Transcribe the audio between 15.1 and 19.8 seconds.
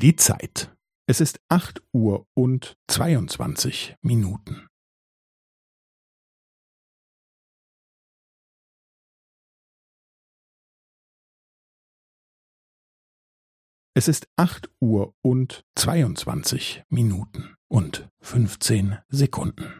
und zweiundzwanzig Minuten und fünfzehn Sekunden.